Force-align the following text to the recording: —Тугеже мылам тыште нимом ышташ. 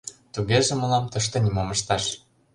—Тугеже 0.33 0.73
мылам 0.77 1.05
тыште 1.11 1.37
нимом 1.43 1.67
ышташ. 1.75 2.03